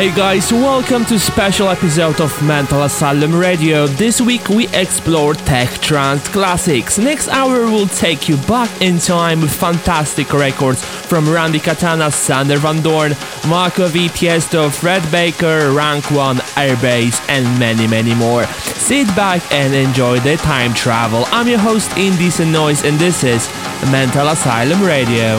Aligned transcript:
Hey 0.00 0.16
guys, 0.16 0.50
welcome 0.50 1.04
to 1.04 1.18
special 1.18 1.68
episode 1.68 2.22
of 2.22 2.42
Mental 2.42 2.84
Asylum 2.84 3.34
Radio. 3.34 3.86
This 3.86 4.18
week 4.18 4.48
we 4.48 4.66
explore 4.68 5.34
tech 5.34 5.68
trance 5.72 6.26
classics. 6.26 6.96
Next 6.96 7.28
hour 7.28 7.66
will 7.66 7.86
take 7.86 8.26
you 8.26 8.38
back 8.48 8.80
in 8.80 8.98
time 8.98 9.42
with 9.42 9.54
fantastic 9.54 10.32
records 10.32 10.82
from 10.82 11.28
Randy 11.28 11.58
Katana, 11.58 12.10
Sander 12.10 12.56
Van 12.56 12.80
Doorn, 12.80 13.12
Marco 13.46 13.88
V. 13.88 14.08
Tiesto, 14.08 14.72
Fred 14.72 15.02
Baker, 15.12 15.70
Rank 15.70 16.10
One, 16.10 16.36
Airbase, 16.56 17.20
and 17.28 17.44
many 17.60 17.86
many 17.86 18.14
more. 18.14 18.46
Sit 18.46 19.06
back 19.08 19.42
and 19.52 19.74
enjoy 19.74 20.18
the 20.20 20.38
time 20.38 20.72
travel. 20.72 21.24
I'm 21.26 21.46
your 21.46 21.58
host 21.58 21.90
Indecent 21.98 22.50
Noise 22.50 22.84
and 22.84 22.98
this 22.98 23.22
is 23.22 23.50
Mental 23.92 24.28
Asylum 24.28 24.80
Radio. 24.80 25.36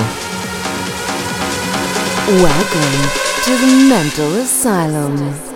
Welcome 2.43 3.30
to 3.43 3.57
the 3.57 3.87
Mental 3.89 4.35
Asylum. 4.35 5.50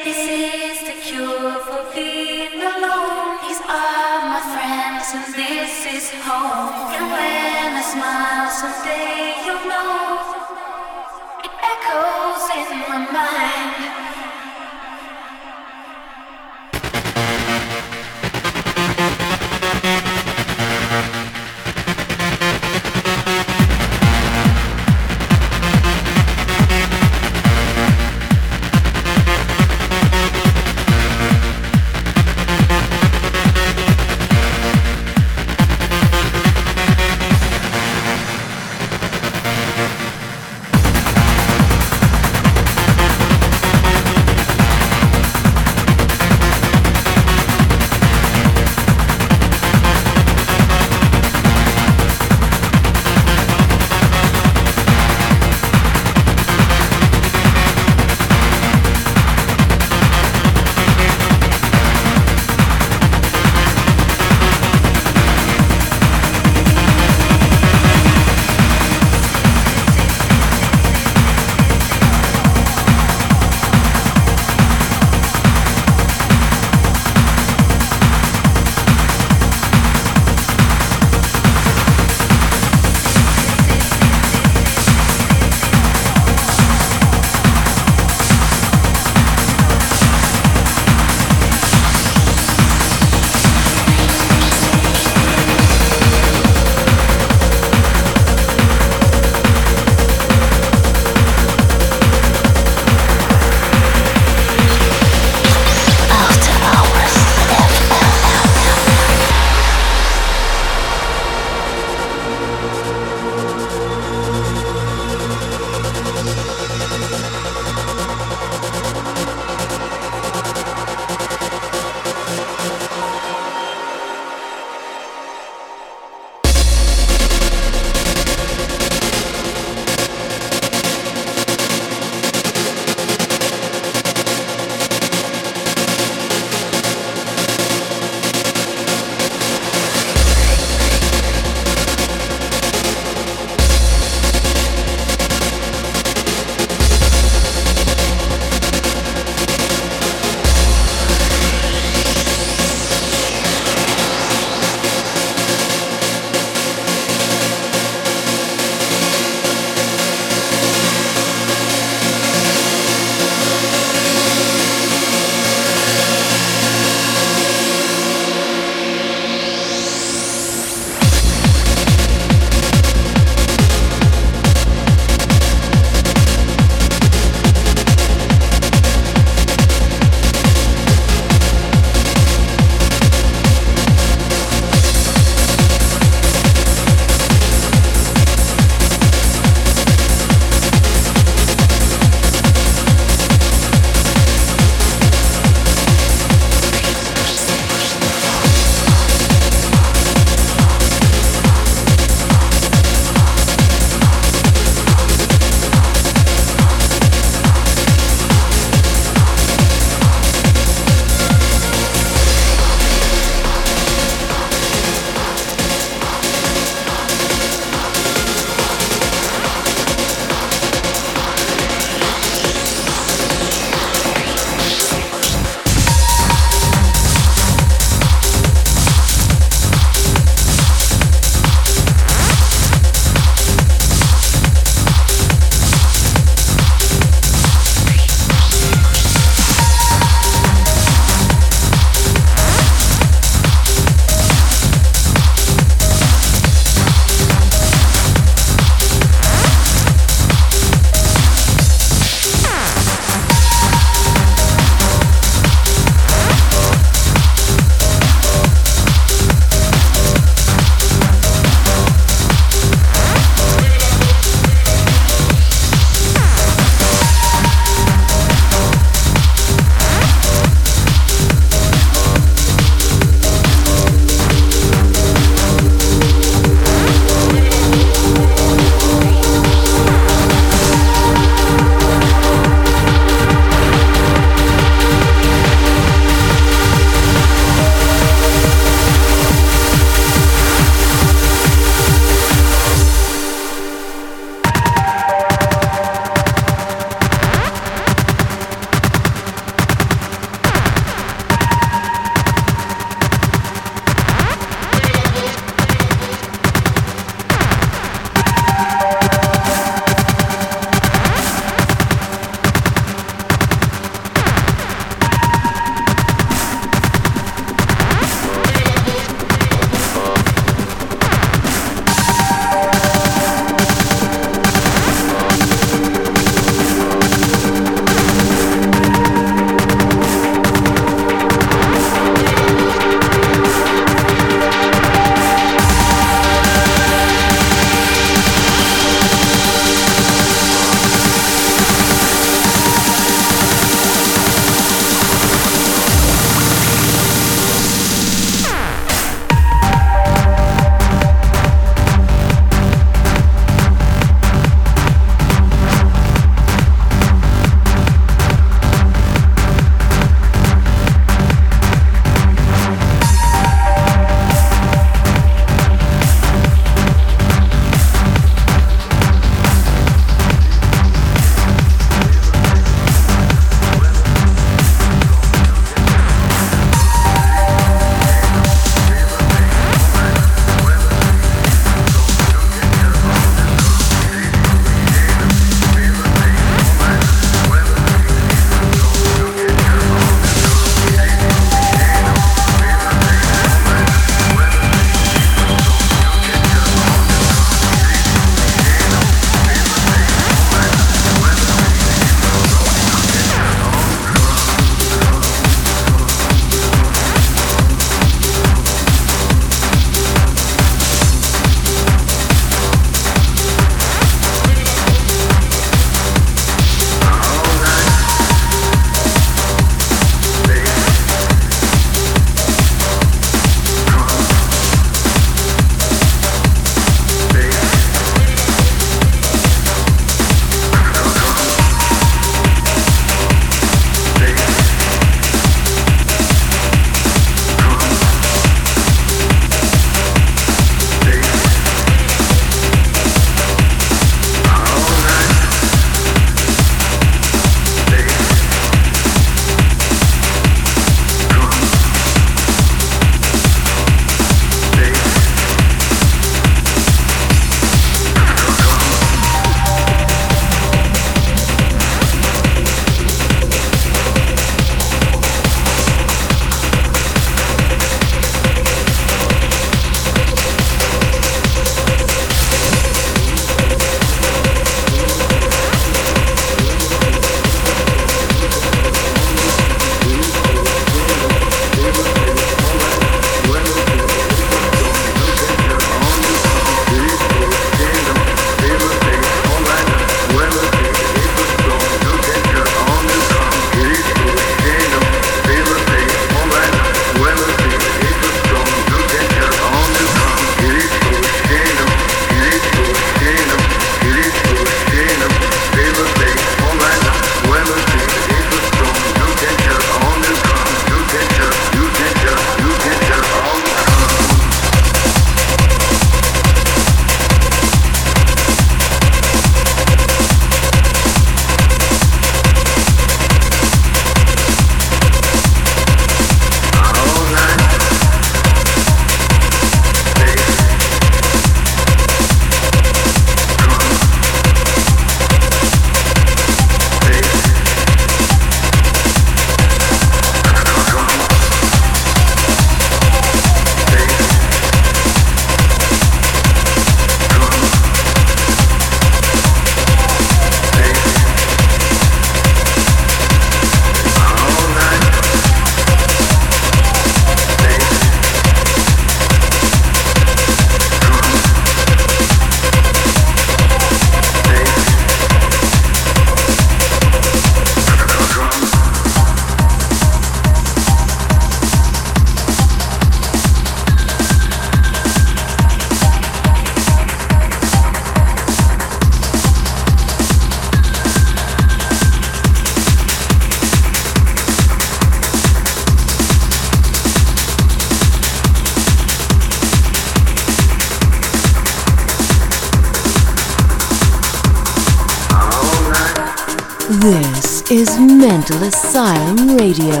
Mental 598.02 598.64
Asylum 598.64 599.56
Radio 599.56 600.00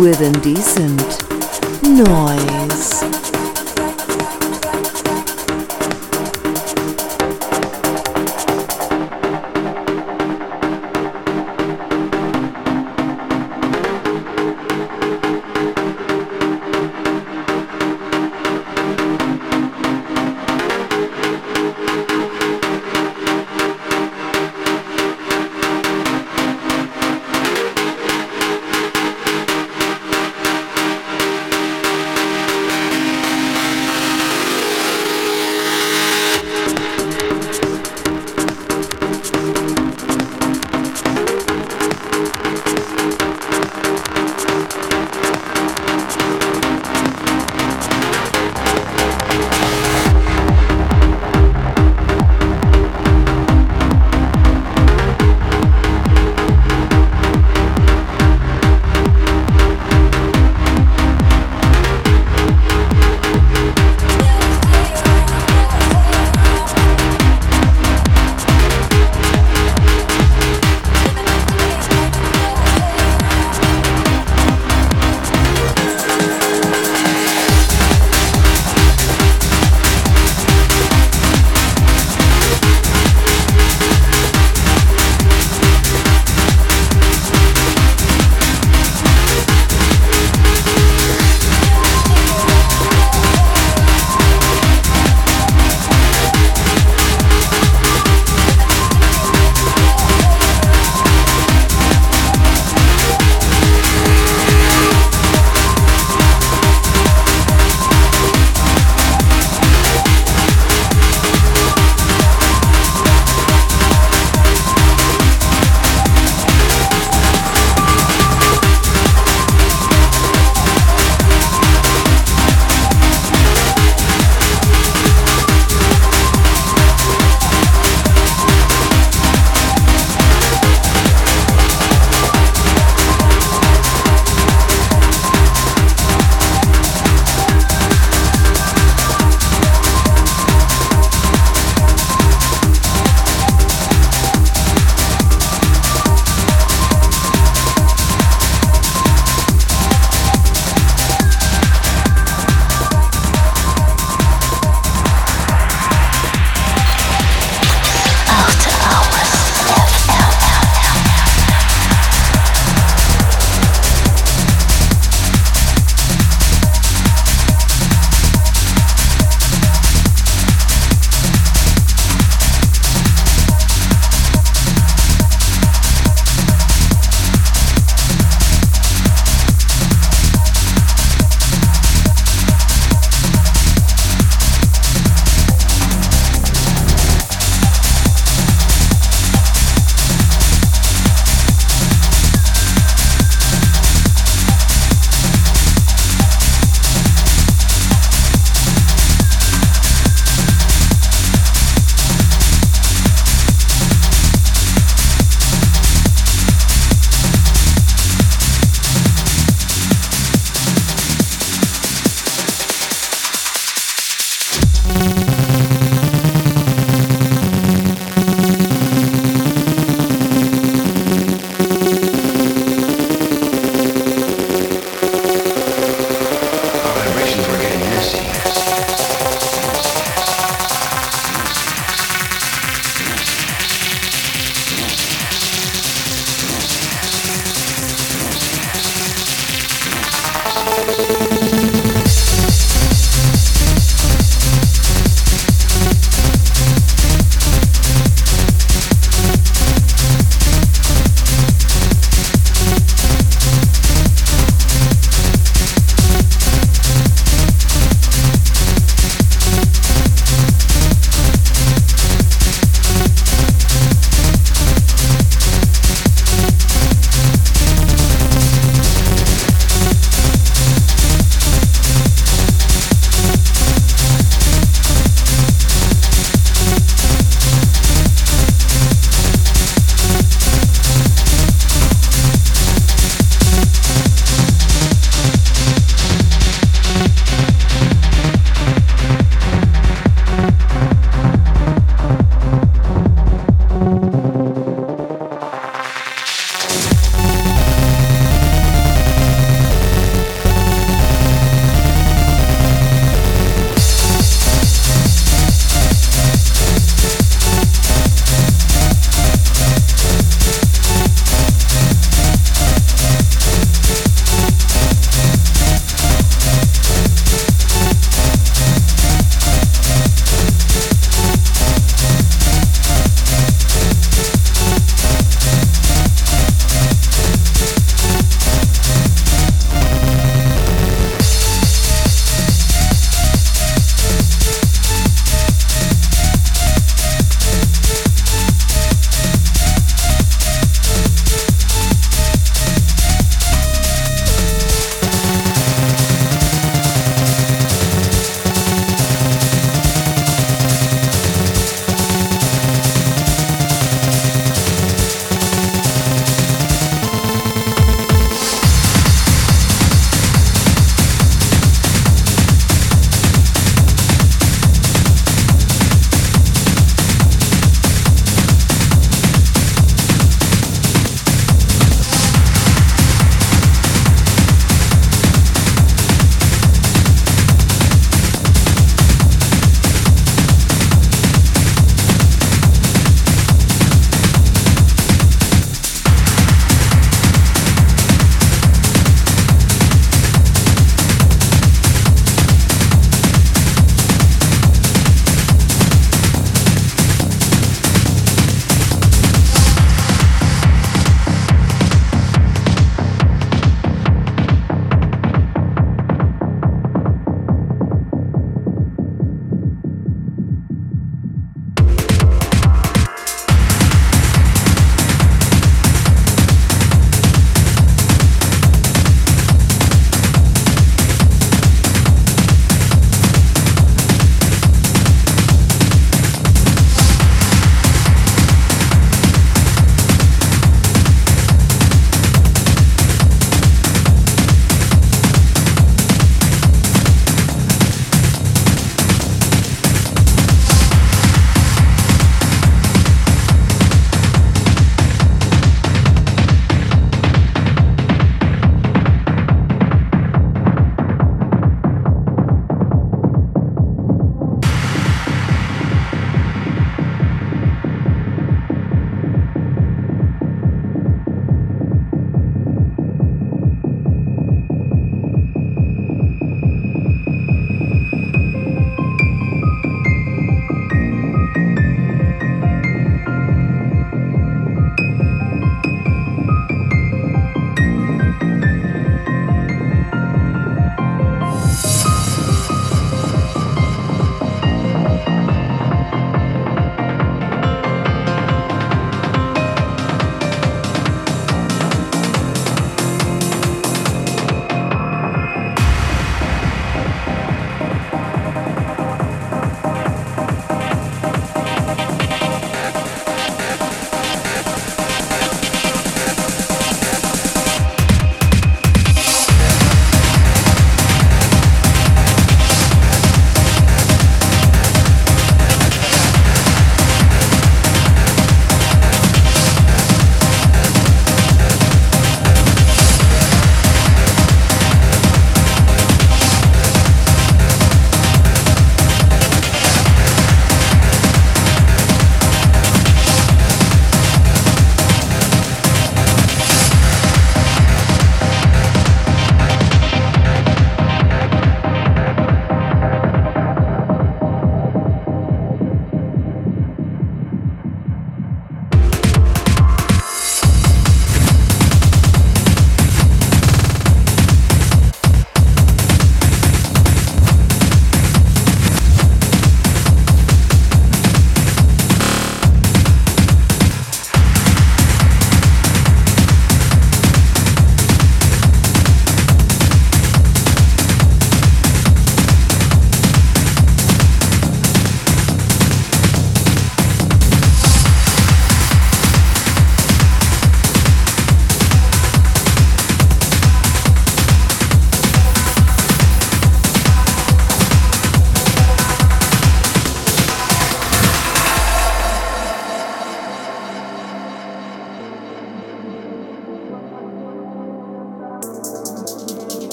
with 0.00 0.20
indecent 0.20 1.22
noise. 1.84 3.25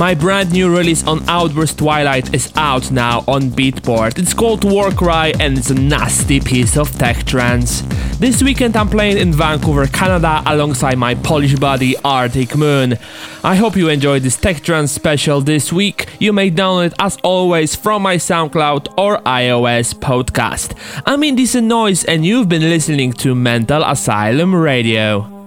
My 0.00 0.14
brand 0.14 0.50
new 0.50 0.74
release 0.74 1.06
on 1.06 1.28
Outburst 1.28 1.76
Twilight 1.76 2.32
is 2.34 2.50
out 2.56 2.90
now 2.90 3.22
on 3.28 3.50
Beatport. 3.50 4.18
It's 4.18 4.32
called 4.32 4.64
Warcry 4.64 5.34
and 5.38 5.58
it's 5.58 5.68
a 5.68 5.74
nasty 5.74 6.40
piece 6.40 6.78
of 6.78 6.90
tech 6.96 7.26
trance. 7.26 7.82
This 8.18 8.42
weekend 8.42 8.78
I'm 8.78 8.88
playing 8.88 9.18
in 9.18 9.34
Vancouver, 9.34 9.86
Canada 9.88 10.42
alongside 10.46 10.96
my 10.96 11.14
Polish 11.16 11.54
buddy 11.56 11.98
Arctic 11.98 12.56
Moon. 12.56 12.96
I 13.44 13.56
hope 13.56 13.76
you 13.76 13.90
enjoyed 13.90 14.22
this 14.22 14.38
tech 14.38 14.62
trance 14.62 14.90
special 14.90 15.42
this 15.42 15.70
week. 15.70 16.08
You 16.18 16.32
may 16.32 16.50
download 16.50 16.86
it 16.86 16.94
as 16.98 17.18
always 17.22 17.76
from 17.76 18.00
my 18.00 18.16
SoundCloud 18.16 18.94
or 18.96 19.18
iOS 19.18 19.92
podcast. 19.92 21.02
I'm 21.04 21.22
Indecent 21.22 21.66
Noise 21.66 22.04
and 22.06 22.24
you've 22.24 22.48
been 22.48 22.62
listening 22.62 23.12
to 23.20 23.34
Mental 23.34 23.84
Asylum 23.84 24.54
Radio. 24.54 25.39